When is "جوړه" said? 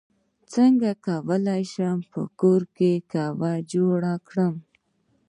3.71-4.13